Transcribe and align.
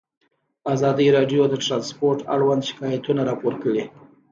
ازادي 0.73 1.07
راډیو 1.17 1.43
د 1.49 1.55
ترانسپورټ 1.63 2.19
اړوند 2.33 2.61
شکایتونه 2.69 3.21
راپور 3.29 3.53
کړي. 3.63 3.83